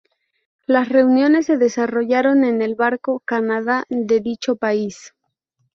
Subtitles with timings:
[0.65, 5.13] Las reuniones se desarrollaron en el barco "Canadá", de dicho país.